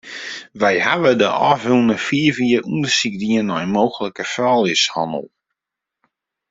[0.59, 5.25] Wy hawwe de ôfrûne fiif jier ûndersyk dien nei mooglike frouljushannel.